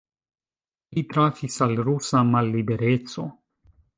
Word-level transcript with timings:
Li 0.97 1.03
trafis 1.11 1.59
al 1.67 1.77
rusa 1.89 2.23
mallibereco. 2.31 3.29